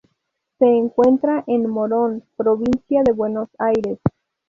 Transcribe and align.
Se 0.57 0.65
encuentra 0.65 1.43
en 1.45 1.69
Morón, 1.69 2.23
provincia 2.35 3.03
de 3.05 3.11
Buenos 3.11 3.49
Aires. 3.59 3.99